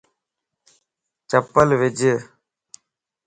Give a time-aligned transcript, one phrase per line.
[1.29, 1.99] چپل وج